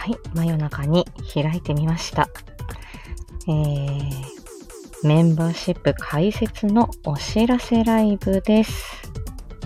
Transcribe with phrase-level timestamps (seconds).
[0.00, 1.04] はい、真夜中に
[1.34, 2.30] 開いてみました。
[3.46, 9.12] えー、メンバーシップ開設のお知らせライブです。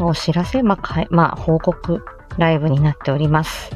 [0.00, 0.64] お知らせ？
[0.64, 2.04] まあ、かいまあ、報告
[2.36, 3.70] ライブになっております。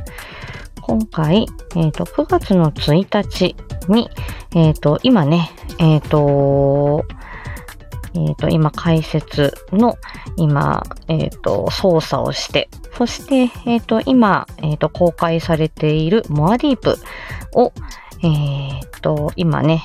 [0.80, 3.54] 今回、えっ、と、9月の1日
[3.88, 4.10] に、
[4.56, 7.04] えっ、と、今ね、えっ、と、
[8.14, 9.96] えっ、と、今、解説の、
[10.36, 16.96] 今、えっ、と、操作をして、そして、えっ、と、今、えっ、と、公開されているモアディープ
[17.54, 17.72] を、
[18.22, 19.82] えっ、と、今ね、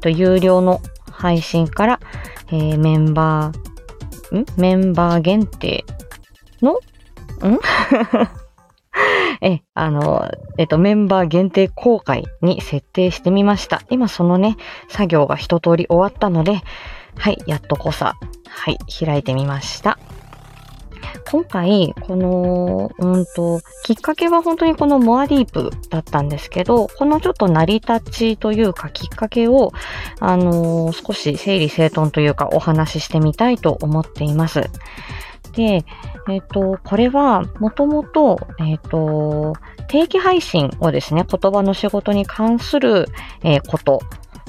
[0.00, 2.00] と有料の配信から、
[2.52, 4.46] えメンバー、ん？
[4.56, 5.84] メンバー限定
[6.62, 6.74] の？
[6.74, 6.78] ん？
[9.42, 13.82] え、あの、えっと、メンバー限定公開に設定してみました。
[13.90, 14.56] 今そのね、
[14.88, 16.62] 作業が一通り終わったので、
[17.18, 19.98] はい、やっとこさ、はい、開いてみました。
[21.28, 29.72] 今回、この、うんと、きっかけは本当にこのモアディープだったんですけど、このちょっと成り立ちというかきっかけを、
[30.20, 34.70] あのー少し整理整頓というかお話ししてみたいと思っています。
[35.52, 35.84] で、
[36.28, 39.54] えっ、と、これは、もともと、えっ、と、
[39.88, 43.08] 定期配信をですね、言葉の仕事に関する、
[43.42, 44.00] えこと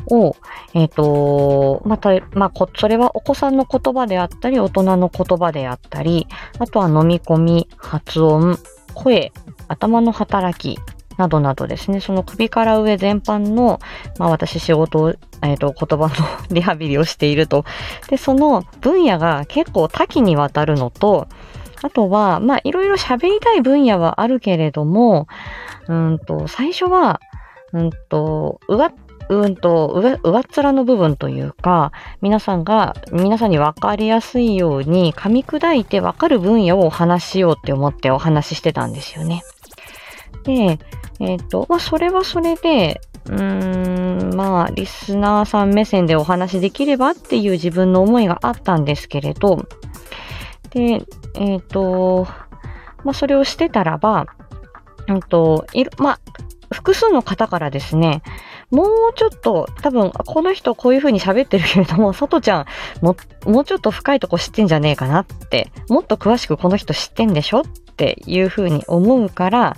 [0.08, 0.36] を、
[0.73, 6.27] えっ、と、また、まあ、それはお子さんの言葉であったり、大人の言葉であったり、
[6.59, 8.58] あとは飲み込み、発音、
[8.94, 9.31] 声、
[9.67, 10.80] 頭の働き、
[11.17, 13.80] などなどですね、その首から上全般の、
[14.19, 16.14] まあ私仕事を、えっ、と、言葉の
[16.52, 17.66] リハビリをしていると。
[18.09, 21.27] で、その分野が結構多岐にわたるのと、
[21.81, 25.27] あとは、まあいろいろ喋りたい分野はあるけれども、
[25.88, 27.19] うんと、最初は、
[27.73, 28.92] うんと、うわ、
[29.30, 39.43] うんと、上、上っ面の部分というか、皆さんが、皆さんに分かりやすいように噛み砕いて分かる分野をお話ししようって思ってお話ししてたんですよね。
[40.43, 40.80] で、
[41.20, 49.67] えっ、と、まあ、それはそれで、うーん、まあ、リスナーさん目線でお話しできればっていう自分の思いがあったんですけれど、
[50.70, 51.02] で、
[51.36, 52.27] えっ、と、
[53.04, 54.27] まあ、それをしてたらば、
[55.08, 56.20] うんと、いろ、まあ、
[56.73, 58.21] 複数の方からですね、
[58.70, 62.66] もうちょっと、多分、この人こういう風に喋ってるけれども、さとちゃん、
[63.02, 67.64] も、もうちょっと深いとこ知ってんじゃねえかなって、もっと詳しくこの人知ってんでしょっ
[67.95, 69.78] ていう風に思うから、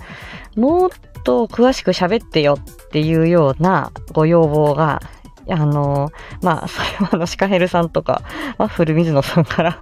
[0.56, 0.90] もっ
[1.22, 5.00] と詳しく喋ってよっていうようなご要望が、
[5.48, 6.10] あの、
[6.42, 8.22] まあ、それはあの、シカヘルさんとか、
[8.58, 9.80] ワッフル水野さんから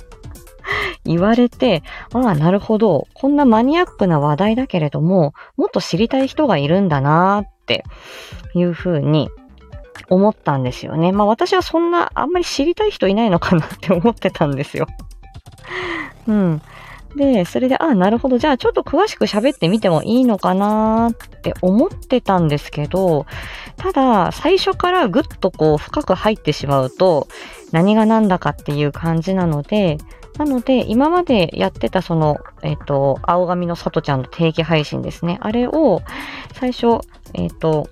[1.08, 1.82] 言われて、
[2.12, 3.08] ああ、なるほど。
[3.14, 7.84] こんなマニアックな話題だけれども、もっと知りたい人がいるんだなって
[8.54, 9.30] いうふうに
[10.08, 11.12] 思ったんですよね。
[11.12, 14.86] まあ私はそんな、あんまり知りたい人いないのかなって思ってたんですよ。
[16.28, 16.62] うん。
[17.16, 18.38] で、それで、ああ、なるほど。
[18.38, 23.26] じゃあちょっと詳しく喋ってみてもいいのかなって思ってたんですけど、
[23.76, 27.26] ただ、最初からぐっとこう深く入ってしまうと、
[27.72, 29.98] 何が何だかっていう感じなので、
[30.38, 35.38] なので、今までやってたその、えっ、と、青髪のさとちゃんの定期配信ですね。
[35.40, 36.00] あれを、
[36.54, 37.00] 最初、
[37.34, 37.88] えっ、と、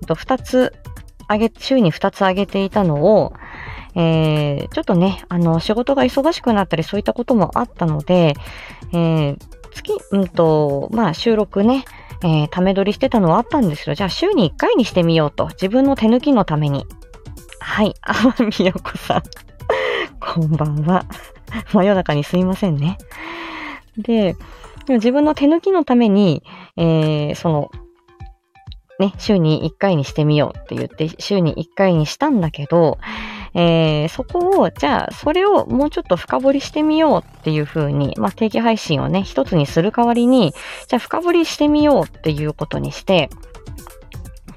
[0.00, 0.72] えっと、二つ、
[1.28, 3.34] あげ、週に二つ上げていたのを、
[3.94, 8.34] えー、ちょっとね、あの、仕事が忙しくなったり、そういったこともあったので、
[8.92, 9.38] えー、
[9.72, 11.84] 月、うんと、まあ、収録ね、
[12.22, 13.94] えー、ため撮りしてたのはあったんですよ。
[13.94, 15.48] じゃあ、週に一回にしてみようと。
[15.48, 16.86] 自分の手抜きのために。
[17.60, 19.22] はい、天海よこさん。
[20.20, 21.04] こんばんは。
[21.72, 22.98] 真夜中にすいませんね。
[23.98, 24.36] で、
[24.86, 26.42] で自分の手抜きのために、
[26.76, 27.70] えー、その、
[28.98, 32.98] ね、週に1回にしてみようって言って、週に1回にしたんだけど、
[33.54, 40.52] えー、そこを、じゃあ、それをもうちょっと深掘りしてみようっていう風に、まあ、定期配信をね、一つにする代わりに、
[40.88, 43.30] じゃあ深掘りしてみようっていうことにして、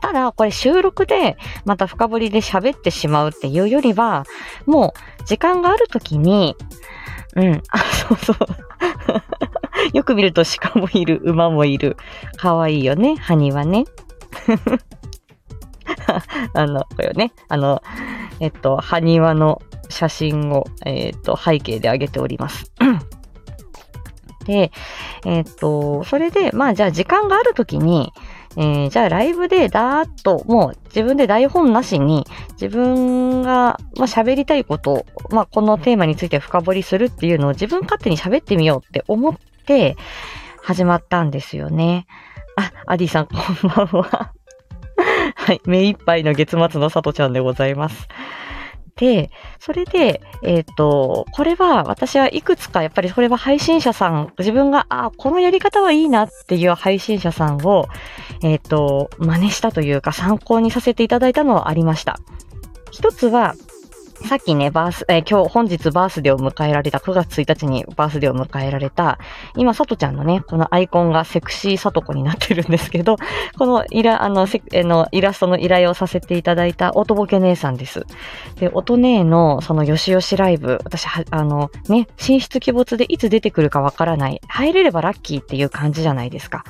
[0.07, 4.23] ただ、これ収録で、また深掘りで喋ってしまうっていうよりは、
[4.65, 6.55] もう、時間があるときに、
[7.35, 8.37] うん、あ、そうそう。
[9.91, 11.97] よく見ると鹿もいる、馬もいる。
[12.37, 13.83] かわいいよね、ハニはね。
[16.55, 17.83] あの、これをね、あの、
[18.39, 22.71] えっと、ハニワの写真を、えっと、背景で上げております。
[24.45, 24.71] で、
[25.25, 28.13] えっと、それで、まあ、じゃあ時間があるときに、
[28.57, 39.95] えーじゃあライブでだーっと、もう自分で台本なしに、自分が、まあ、喋りたいことを、まあ、このテーマについて深掘りするっていうのを自分勝手に喋ってみようって思って
[40.63, 42.07] 始まったんですよね。
[42.55, 44.33] あ、アディさんこんばんは。
[45.35, 48.07] はい、目いっぱいの月末のさとちゃんでございます。
[48.97, 49.29] で、
[49.59, 57.87] それで、えっ、ー、と、これは私はいくつか、やっぱりこれは配信者さん、自分が、あ、このやり方はいいなっていう配信者さんを、
[58.41, 62.19] えっ、ー、と、真似したというか参考にさせていただいたのはありました。
[62.91, 63.53] 一つは、
[64.25, 69.19] さっきね、バース、えー、今日、本日バースデーを迎えられた、9月1日にバースデーを迎えられた、
[69.55, 73.17] 今、さとちゃんのね、このアイコンがセクシーさとこになってるんですけど、
[73.57, 78.05] このイラ、あの、せえの、イラストの依頼をさせていただいた、オトボケ姉さんです。
[78.59, 86.63] で、オト姉の、その、よしよしライブ、私は、あの、ね、進出鬼没でいつ出てくるかわからない、入れればラッキーっていう感じじゃないですか。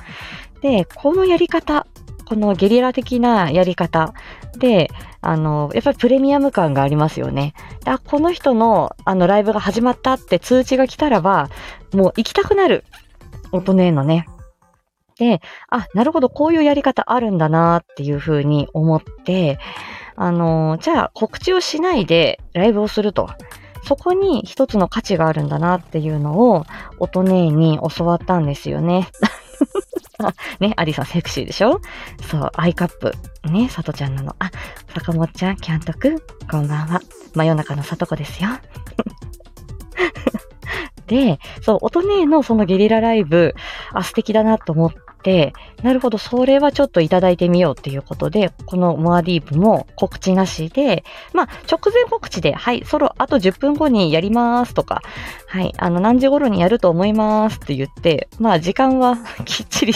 [0.60, 1.86] で、このやり方、
[2.28, 4.12] このゲリラ的なやり方
[4.58, 4.90] で、
[5.22, 7.54] あの、やっぱりプレミアム感がありますよね。
[7.86, 11.48] あ、この人の、あの、ライブが始まったって通知が来たらば、
[11.94, 12.84] もう行きたくなる。
[13.50, 14.26] 音ねのね。
[15.18, 15.40] で、
[15.70, 19.58] あ、なるほど、こういうやり方あるんだなっていうふうに思って、
[20.14, 23.30] あの、じゃあ告知をしないでライブをすると。
[23.84, 26.66] そこに一つの価値があるんだなっていうのを、
[26.98, 29.08] 音ねに教わったんですよね。
[30.60, 31.80] ね、アディさんセクシーでしょ？
[32.28, 33.12] そう、アイカップ。
[33.48, 34.34] ね、さとちゃんなの。
[34.38, 34.50] あ、
[34.94, 36.18] 坂本ちゃん、キャントくん、
[36.50, 37.00] こんばんは。
[37.34, 38.50] 真夜中のさとこですよ。
[41.06, 43.54] で、そう、音姉のそのゲリラライブ、
[43.92, 44.98] あ、素敵だなと思って、
[45.82, 55.02] なるほど、それはちょっといただいてみようっていうことで、この More Deep も告知なしで、まあ、直前告知で、はい、ソロあと10分後にやりますとか、
[55.46, 59.92] はい、あの、何時頃にやると思いますって言って、まあ、時間は きっちり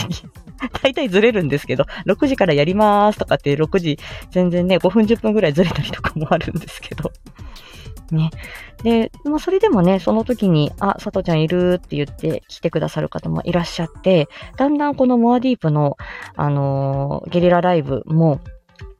[0.82, 3.98] 大体ずれるんですけど、6時からやりますとかって6時、
[4.30, 7.10] 全然ね、5分10分ぐらいずれたりとかもあるんですけど。
[8.10, 8.30] ね。
[8.82, 15.96] で、まあ、それでもね、その時に、あ、佐藤ちゃんいるって言って来てくださる方もいらっしゃって、だんだんこのモアディープの、
[16.36, 18.40] あのー、ゲリラライブも、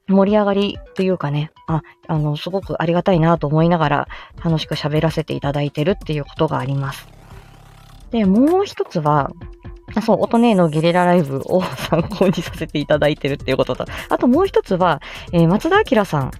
[0.09, 4.09] 盛り上がりっていうかね、あ、あの、すごくありがたいなと思いながら
[4.45, 7.09] 楽しく喋らせていただいてるっていうことがあります。
[8.11, 9.31] で、もう一つは、
[10.05, 15.01] そう、音ねのゲリラライブを参考にさせていただいてるっていうことと、あともう一つは、
[15.33, 16.31] えー、松田明さん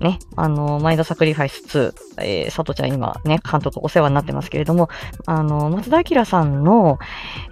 [0.00, 4.88] ね、あの、マインドサクリファイス2、えー、佐藤ちゃん今ね、監督お世話になってますけれども、
[5.26, 6.98] あの、松田明さんの、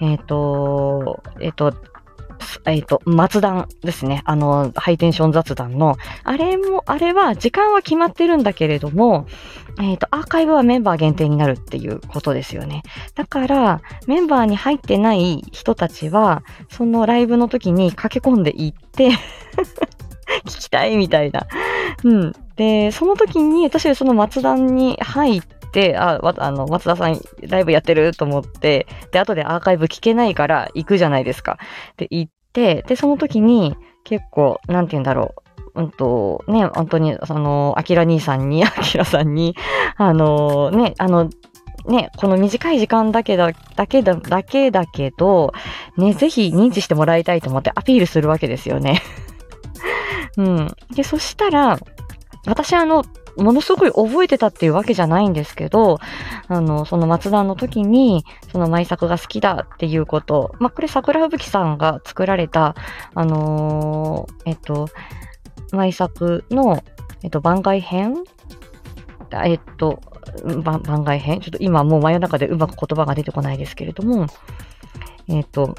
[0.00, 1.75] えっ、ー、と、えっ、ー、と、
[2.65, 4.23] えっ、ー、と、松談ですね。
[4.25, 9.27] あの、ハイテンション雑談の、あれも、あれは時間は決まってるんだけれども、
[9.81, 12.83] えっ、ー、と、アーカイブはメンバー限定になるっていうことですよね。
[13.15, 19.11] だから、メンバーに入ってない人たちは、そのライブの時に駆け込んでいって
[20.46, 21.46] 聞きたいみたいな。
[22.04, 22.32] うん。
[22.56, 25.42] で、その時に私はその松田に入っ
[25.72, 31.58] て、あ、あの、松田さんライブやってると思って、で、後でアーカイブ聞けないから行くじゃないですか。
[31.96, 35.48] で、行って、で、その時に結構、なんて言うんだろう。
[35.75, 39.54] うんと、ね、本当に、その、アキラ兄さんに、 アキラさんに、
[39.96, 41.30] あの、ね、あの、
[41.86, 45.52] ね、この短い時間だけだ、だけだ、だけだけど、
[45.96, 49.00] ね、ぜひ認知してもらいたいと思ってアピールするわけですよね。
[50.36, 50.69] うん。
[50.94, 51.78] で、そしたら、
[52.46, 53.04] 私あの、
[53.36, 55.98] ものすごい覚えてたっていうわけじゃないんですけど、
[56.48, 62.75] あの、その松田の時に、その舞作が好きだっていうこと、まあ、これ桜吹雪さんが作られた、
[63.14, 64.88] あのー、えっと、
[65.70, 66.82] 舞作の、
[67.23, 68.25] えっと、番外編？
[69.44, 70.00] えっと、
[70.64, 71.40] 番外編？
[71.40, 74.26] ちょっと今もう真夜中でうまく言葉が出てこないですけれども、
[75.28, 75.76] えっと、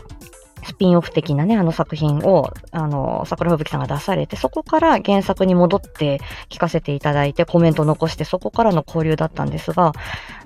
[0.70, 9.94] スピンオフ的なね、あの作品を、あの、桜吹雪さんが出されて、そこから原作に戻って聞かせていただいて、コメント残して、そこからの交流だったんですが、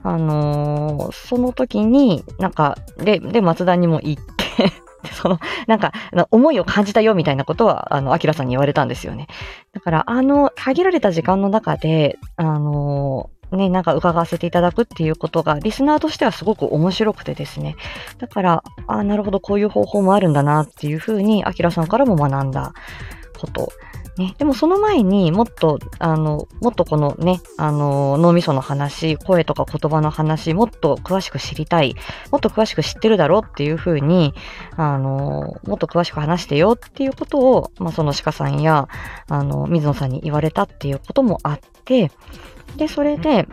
[0.01, 4.72] あのー、その時に、なんか、で、で、松田にも行って
[5.12, 5.92] その、なんか、
[6.32, 9.27] 思いを感じたよみたいなことは、あの、アキラさんに言われたんですよね。
[9.74, 13.30] だから、あの、限られた時間の中で、あの
[13.63, 17.75] ね、なんか伺わせていただくっていうことが、リスナーとしてはすごく面白くてですね。
[18.17, 22.74] だから、ああなるほど、こういう方法もあるんだなっていうふうに、アキラさんからも学んだ
[23.38, 23.70] こと。
[24.17, 31.96] ね、でもその前にもっと、あの、もっとこのね、あの、脳みその話、声とか言葉の話、もっと詳しく知りたい、
[32.32, 34.36] もっと詳しく知ってるだろうっていうふうに、
[34.77, 38.88] あの、もっと詳しく話してよっていうことを、まあ、その鹿さんや、
[39.29, 42.12] あの、水野さんに言われたっていうこともあって、
[42.77, 43.48] で、それで、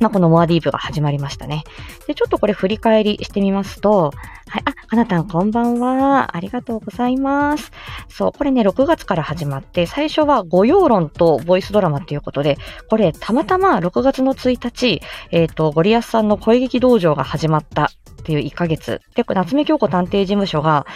[0.00, 1.64] まあ、このモアディープが始まりましたね。
[2.06, 4.12] で、ちょっとこれ振り返りしてみますと、
[4.48, 6.36] はい、あ、かなたんこんばんは。
[6.36, 7.72] ありがとうございます。
[8.08, 12.58] そう、これね、6月から始まって、最初は御用論とボイスドラマっていうことで、
[12.90, 17.88] これ、たまたま6月の1日、えっ、ー、と、ゴリアスさんの声劇道場が始まったっ
[18.24, 19.00] ていう1ヶ月。
[19.14, 20.86] で、夏目京子探偵事務所が、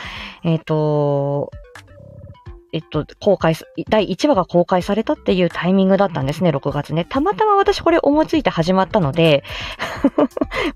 [0.45, 1.50] えっ、ー、と、
[2.73, 7.07] えっと、公開す、第1話が公開されたっていうタイミングだったんですね、6月ね。
[7.09, 9.43] たまたま私これ思いついて始まったので、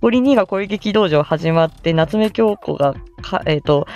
[0.00, 3.86] ゴリニーが攻撃道場始まって、夏目京子がか、えっ、と、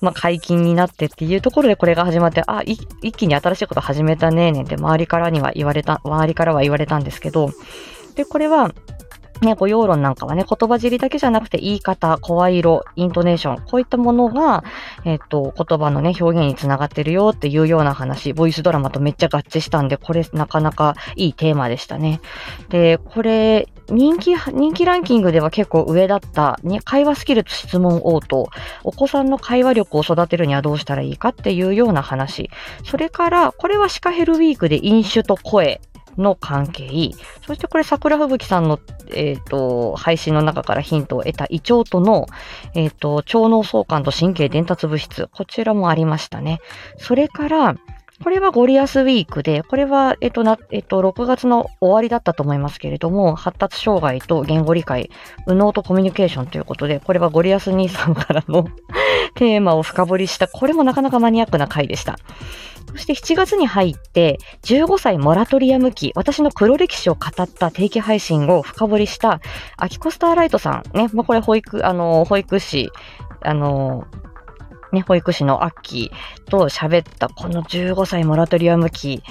[0.00, 7.50] まあ、解禁になってっていうところでこれが始まって、あ、一気に新しいこと始めたね、ねんって周りからには言われた、周りからは言われたんですけど、
[8.16, 8.72] で、これは、
[9.40, 14.64] ね、こう、要論なんかはね、言葉尻だけじゃなくて言い方、声色、イントネーション、こういったものが、
[15.04, 22.20] えっ、と、言葉のね、表現につながってるよっていうような話、ボイスドラマとめっちゃ合致したんで、これなかなかいいテーマでしたね。
[22.68, 28.48] で、これ、人気、人気ランキングでは結構上だった、に会話スキルと質問応答、
[28.82, 32.50] お子さんの会話力を育てるにはどうしたらいいかっていうような話。
[32.84, 35.80] それから、これはシカヘルウィークで飲酒と声
[36.18, 37.10] の関係、
[37.46, 38.78] そしてこれ桜吹雪さんの、
[39.12, 42.26] えっ、ー、と、配信の中からヒントを得た胃腸との、
[42.74, 46.60] えっ、ー、と、腸脳相関と神経伝達物質、こちらもありましたね。
[46.98, 47.76] それから、
[48.24, 55.10] これはゴリアスウィークで、これは、えっと、な、えっと、6月の終わりだったと思いますけれども、発達障害と言語理解、
[55.46, 58.66] 右脳とコミュニケーションということで、これはゴリアス兄さんからの
[59.36, 62.16] テーマを深掘りした、これもなかなかマニアックな回でした。
[62.92, 69.40] そして7月に入って、15歳モラトリアム期、私の黒歴史を語った定期配信を深掘りした、
[69.76, 72.90] アキコスターライトさん、ね、まあ、これ保育、あの、保育士、
[73.42, 74.06] あの、
[74.94, 79.22] ね、保育士のアッキーと喋ったこの15歳モラトリアム期、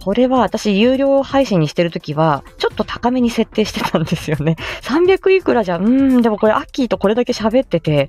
[0.00, 4.56] これは私有料配信にしてるときは、ちょっと高めに設定してたんですよね。
[4.82, 8.08] 300いくらじゃ、うーん、でもこれアッキーとこれだけ喋ってて、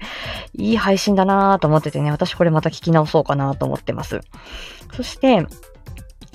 [0.54, 4.22] いい配信だなぁと思っててね、私これまた聞き直そうかなと思ってます。
[4.96, 5.46] そして、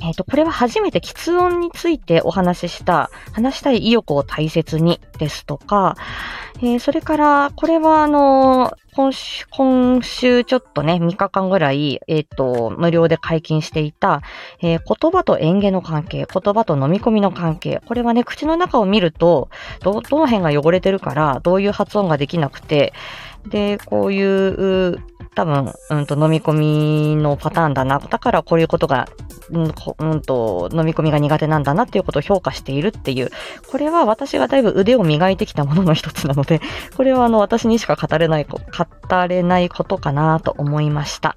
[0.00, 5.96] えっ、ー、と、これは初めて喫音についてお話しした、話したい意欲を大切にですとか、
[6.58, 14.22] えー、それから、これはあの、今週、今週ちょっとね、3日間ぐらい、えっ、と、無料で解禁していた、
[14.62, 17.80] え言葉と演芸の関係、言葉と飲み込みの関係。
[17.86, 19.48] これはね、口の中を見ると、
[19.80, 22.92] ど、どの辺が汚れてるから、どういう発音ができなくて、
[23.46, 25.00] で、こういう、
[25.34, 27.98] 多分、うんと、飲み込みのパターンだな。
[27.98, 29.08] だからこういうことが、
[29.50, 33.30] うん、うんと、飲み込みが苦手なんだなっていうことを評価しているっていう。
[33.70, 36.60] これは私がだいぶ腕を磨いてきたものの一つなので、
[36.96, 41.36] これはあの、私にしか語れない、語れないことかなと思いました。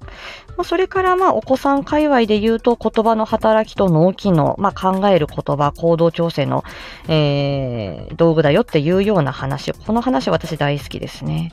[0.56, 6.64] ま、それからまあ、お子さん界隈で言うと、言葉の働きと脳機能、まあ、考える言葉、行動調整の、
[7.08, 9.72] えー、道具だよっていうような話。
[9.72, 11.52] この話私大好きですね。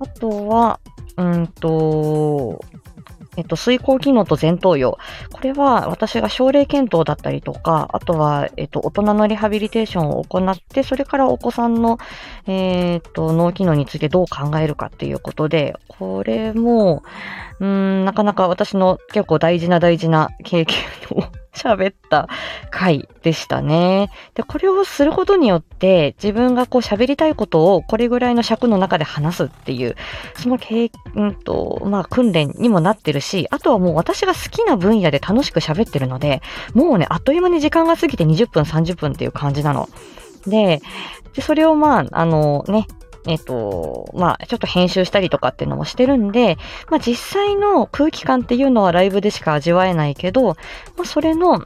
[0.00, 0.80] あとは、
[1.16, 2.60] うんと、
[3.36, 4.98] えっと、水耕機能と前頭葉。
[5.32, 11.98] これは私が症例検討だったりとか、あとは、えっと、大人のリハビリテーションを行って、それからお子さんの、
[12.46, 17.02] えー、っと、脳機能についてどう考えるかっていうことで、これも、
[17.60, 20.76] うん、なかなか私の結構大事な大事な経験
[21.12, 22.28] を喋った
[22.70, 24.10] 回でしたね。
[24.34, 29.96] で、これをすることによって、自分がこう喋りたいことをこれぐらいの尺の中で話すっていう、
[30.34, 36.42] その経験と、まあ訓練にもなってるし、あとはもう私が好きな分野で楽しく喋ってるので、
[36.72, 39.88] もうね、あっという間に時間が過ぎて20分、30分っていう感じなの。
[40.46, 40.80] で、
[41.34, 42.86] でそれをまあ、あのね、
[43.26, 46.58] えっ、と、まあ、ちょっと編集したりとかっていうのもしてるんで、
[46.90, 50.56] まあ実際の空気感っていうのはライブでしか味わえないけど、
[50.96, 51.64] まあそれの、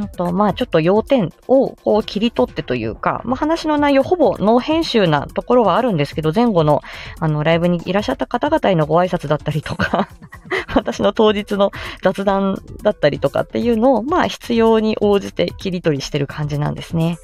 [0.00, 6.80] あと、まあちょっと要点をこう切り取ってというか、まあ話の内容ほぼノー編集なところはあるんですけど、前後の
[7.18, 10.08] あのライブにいらっしゃった方々へのご挨拶だったりとか
[10.74, 17.18] 私の当日の雑談だったりとかっていうのを、まあ必要に応じて切り取りしてる感じなんですね。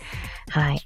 [0.51, 0.81] はい。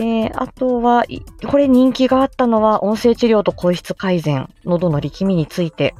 [0.00, 1.04] で、あとは、
[1.46, 5.94] これ人気があったのは音声治療と声質改善、喉の力みについて。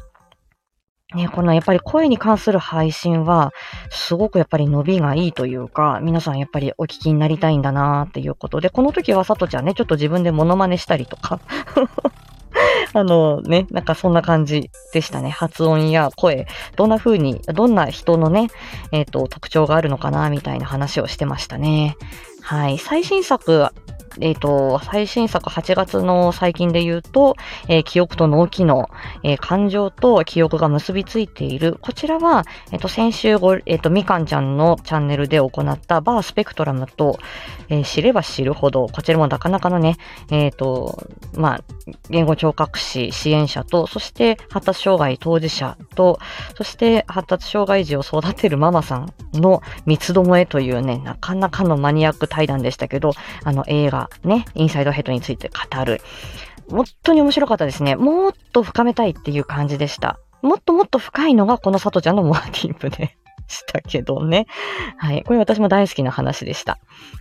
[1.14, 3.52] ね、このやっぱり声に関する配信は、
[3.90, 11.40] すごくやっぱり伸びがいいというか、皆さんやっぱりお聞きになりたいんだなっていうことで、この時はさとちゃんね、ちょっと自分でモノマネしたりとか
[12.95, 15.30] あのね、なんかそんな感じでしたね。
[15.30, 18.49] 発音や声、どんな風に、どんな人のね、
[18.92, 21.97] えっ、ー、と、特徴があるのかな、みたいな話をしてましたね。
[22.50, 22.78] はい。
[22.78, 23.71] 最新作
[24.20, 27.36] えっ、ー、と、最新作8月の最近で言うと、
[27.68, 28.88] えー、記憶と脳機能、
[29.22, 31.78] えー、感情と記憶が結びついている。
[31.80, 37.18] こちらは、えっ、と、先週ご、えっ、と、みかんちゃんのチャンネルで行ったバースペクトラムと、
[37.68, 39.96] え知れば知るほど、こちらもなかなかのね、
[40.30, 41.60] えっ、と、まあ、
[42.08, 46.18] 言語聴覚士支援者と、そして発達障害当事者と、
[46.56, 53.12] そして発達障害児を育てるママさんの三つどもえというね、なかなかのマニアック対談でしたけど、
[53.44, 56.00] あの映画ね、インサイドヘッドについて語る。
[56.71, 57.97] 本当に面白かったですね。
[57.97, 60.19] もっと深めたいっていう感じでした。
[60.43, 63.17] もっともっと深いのがこのさとちゃんのモアディープで
[63.49, 64.47] したけどね。
[64.97, 65.25] はい。
[65.25, 66.79] これ私も大好きな話でした。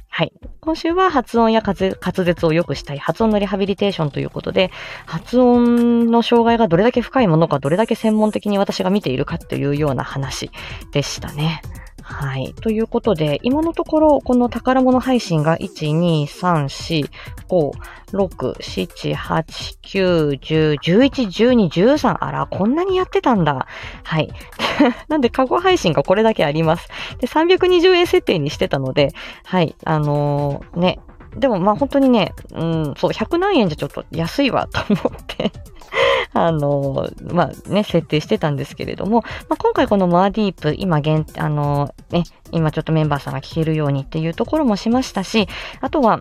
[0.10, 0.31] はい。
[0.62, 1.93] 今週は発音や滑
[2.24, 4.72] 舌を良くしたい発音のリハビリテーションということで、
[5.05, 10.51] 発音の障害がどれだけ深いものか、どれだけ専門的に私が見ているかというような話
[10.91, 11.62] でしたね。
[12.11, 12.55] はい。
[12.55, 17.09] ということで、今のところ、この宝物配信が1、2、3、4、
[17.47, 17.71] 5、
[18.11, 22.17] 6、7、8、9、10、11、12、13。
[22.19, 23.67] あら、こんなにやってたんだ。
[24.03, 24.29] はい。
[25.07, 26.89] なんで、過去配信がこれだけあります。
[27.19, 29.13] で、320円設定にしてたので、
[29.43, 29.75] はい。
[29.85, 30.99] あのー、ね。
[31.36, 35.51] でも、まあ本当にね、うん、そう、100何円じゃちょっと安いわと思って。
[36.33, 45.48] あの、まあね、設定してたんですけれども、まあ、今回このモアディープ、今限、あの、ね、今ちょっとメンバーさんが聞けるようにっていうところもしましたし、
[45.81, 46.19] あとは、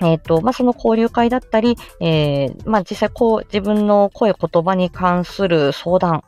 [0.00, 6.22] えっ、ー、と、まあ、その交流会だったり、えー、まあ、実際こう、自分の声、言葉に関する相談、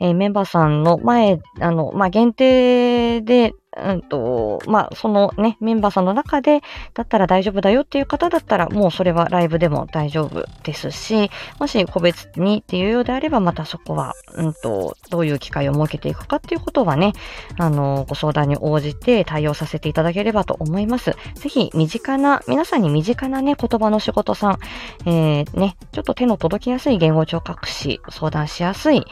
[0.00, 6.60] えー、メンバーさんの前、あの、まあ、限定で、うんと、まあ、そのね、メンバーさんの中で、
[6.94, 17.12] だったら大丈夫だよっていう方だったら、もうそれはライブでも大丈夫ですし、もし個別にっていうようであれば、またそこは、うんと、どういう機会を設けていくかっていうことはね、
[17.58, 21.16] あの、ご相談に応じて対応させていただければと思います。
[21.34, 24.58] ぜひ、身近な、皆さんに身近なね、言葉の仕事さん、
[25.06, 29.04] えー、ね、ちょっと手の届きやすい言語聴覚士、相談しやすい、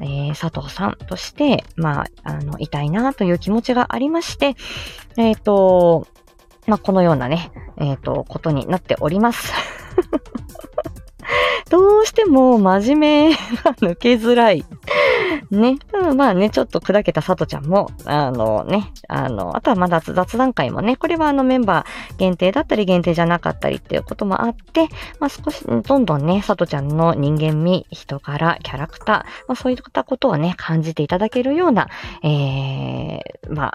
[0.00, 4.56] えー、佐藤さんとして、まあ、あの、いたいなという気持ちがありまして、
[5.16, 6.06] えっ、ー、と、
[6.66, 9.52] まあ、このようなね、えっ、ー、と、ことになっております。
[11.70, 14.64] どうしても真面目が抜けづらい。
[15.50, 15.78] ね。
[16.14, 29.16] まあね、ちょっと砕けたさとちゃんも、あのね、あの、あとはまだ雑談会もね、これはあのメンバー限定だったり限定じゃなかったりっていうこともあって、まあ少し、どんどんね、さとちゃんの人間味、人柄、キャラクター、
[29.48, 31.88] まあそういったことをね、感じていただけるような、
[32.22, 33.74] えー、ま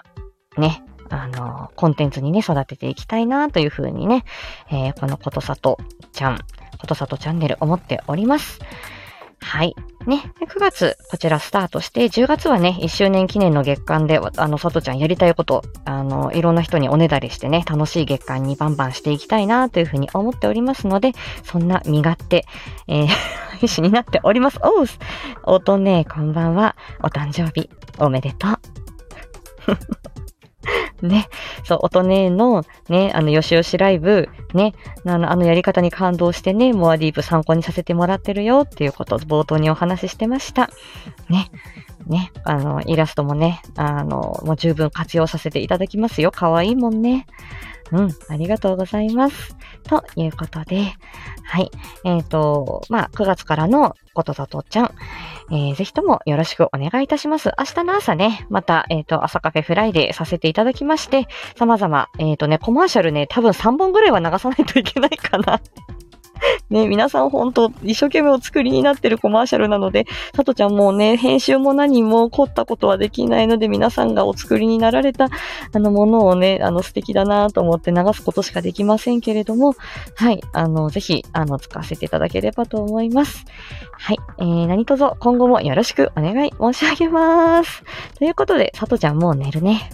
[0.56, 4.24] あ、ね、あの、コンテンツにね、育てていきたいなというふうにね、
[4.70, 5.78] えー、このことさと
[6.12, 6.38] ちゃん、
[6.76, 8.60] ことさとチャンネル思っております。
[9.40, 9.74] はい。
[10.06, 10.32] ね。
[10.40, 21.12] 9月、こちらスタートして、10月はね、1周年記念の月間で、あの、さとちゃんやりたいこと、あの、いろんな人におねだりしてね、楽しい月間にバンバンしていきたいな、というふうに思っておりますので、
[21.44, 22.44] そんな身勝手、
[22.88, 23.06] えー、
[23.60, 24.58] 配信になっております。
[24.62, 24.98] おうす
[25.44, 26.76] おとねこんばんは。
[27.02, 28.58] お誕生日、おめでとう。
[31.02, 31.28] ね、
[31.64, 34.74] そう、音ねの、ね、あの、よしよしライブ、ね、
[35.04, 40.70] あの、あのやり方に感動してね、モアディープ参考にさせてもらってるよっていうことを冒頭にお話ししてました。
[41.28, 41.50] ね、
[42.06, 46.30] ね、あの、イラストもね、あの、もう十分活用させていただきますよ。
[46.30, 47.26] かわいいもんね。
[47.92, 49.56] うん、ありがとうございます。
[49.84, 50.94] ということで、
[51.44, 51.70] はい。
[52.04, 54.94] えっ、ー、と、まあ、9月からのことさとちゃん、
[55.50, 57.52] えー、ぜひともよろしくお願いいたします。
[57.58, 65.60] 明日の朝ね、また、えっ、ー、と、朝カフェフライデーさせていただきまして、様々、えっ、とね、コマーシャルね、多分3本ぐらいは流さないといけないかな
[66.70, 75.28] ね、皆さん本当一生懸命お作りになってるコマーシャルなので、さとちゃんもうね、編集も何も凝ったことはできないので、皆さんがお作りになられた、
[75.72, 79.74] あの、ものをね、あの、素敵だなと思って流すことしかできませんけれども、
[80.16, 83.44] はい、あの、ぜひ、あの、使わせていただければと思います。
[83.92, 87.82] はい、えー、何卒今後もよろしくお願い申し上げます。
[88.18, 89.90] ということで、さとちゃんもう寝るね。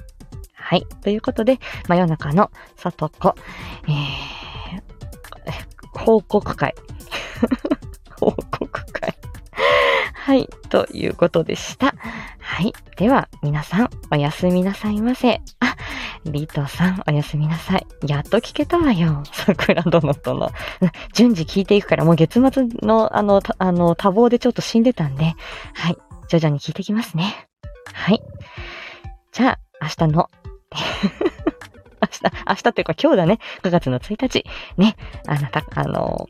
[0.55, 0.87] はい。
[1.02, 3.35] ということで、真夜中のさとこ、
[3.87, 4.42] えー
[5.92, 6.74] 報告会。
[8.18, 9.14] 報告会。
[10.14, 11.94] はい、ということでした。
[12.38, 12.72] はい。
[12.96, 15.40] では、皆さん、おやすみなさいませ。
[15.59, 15.76] あ、
[16.24, 17.87] リトさん、おやすみなさい。
[18.07, 19.24] やっと聞けたわよ。
[19.33, 20.52] 桜殿との。
[21.12, 25.35] 順次聞いていくから、もう月末の、あの、あの、多忙でちょっと死んでたんで、
[25.74, 25.96] はい。
[26.28, 27.48] 徐々に聞いてきますね。
[27.92, 28.22] はい。
[29.33, 30.31] じゃあ、明日の
[32.03, 33.38] 明日、明日っていうか今日だね。
[33.62, 34.45] 9月の1日。
[34.77, 34.97] ね。
[35.27, 36.29] あなた、あの、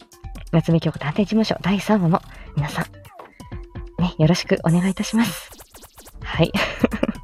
[0.53, 2.21] 夏目京子探偵事務所第3話も
[2.57, 5.51] 皆さん、ね、よろしくお願いいたします。
[6.23, 6.53] はい。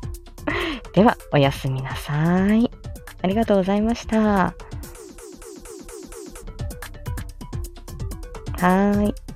[0.95, 2.71] では、おやすみなさい。
[3.23, 4.19] ありがとうございました。
[4.21, 9.28] はーい。